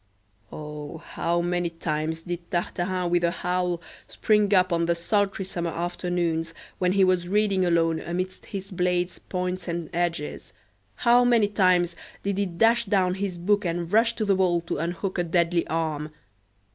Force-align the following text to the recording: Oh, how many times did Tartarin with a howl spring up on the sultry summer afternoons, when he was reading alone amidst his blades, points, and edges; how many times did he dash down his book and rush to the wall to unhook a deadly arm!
Oh, 0.51 0.97
how 0.97 1.41
many 1.41 1.69
times 1.69 2.23
did 2.23 2.49
Tartarin 2.49 3.11
with 3.11 3.23
a 3.23 3.29
howl 3.29 3.79
spring 4.07 4.51
up 4.51 4.73
on 4.73 4.87
the 4.87 4.95
sultry 4.95 5.45
summer 5.45 5.69
afternoons, 5.69 6.55
when 6.79 6.93
he 6.93 7.03
was 7.03 7.27
reading 7.27 7.63
alone 7.65 7.99
amidst 7.99 8.47
his 8.47 8.71
blades, 8.71 9.19
points, 9.19 9.67
and 9.67 9.91
edges; 9.93 10.53
how 10.95 11.23
many 11.23 11.47
times 11.49 11.95
did 12.23 12.39
he 12.39 12.47
dash 12.47 12.85
down 12.85 13.13
his 13.13 13.37
book 13.37 13.63
and 13.63 13.93
rush 13.93 14.15
to 14.15 14.25
the 14.25 14.35
wall 14.35 14.61
to 14.61 14.79
unhook 14.79 15.19
a 15.19 15.23
deadly 15.23 15.67
arm! 15.67 16.09